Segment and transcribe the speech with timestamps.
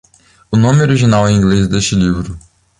[0.51, 2.35] O nome original em inglês deste livro